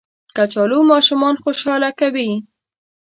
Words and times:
کچالو 0.35 0.79
ماشومان 0.91 1.35
خوشحاله 1.43 1.89
کوي 1.99 2.29